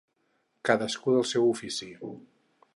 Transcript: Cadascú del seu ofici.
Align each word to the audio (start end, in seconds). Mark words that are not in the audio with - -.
Cadascú 0.69 1.15
del 1.17 1.27
seu 1.33 1.47
ofici. 1.53 1.93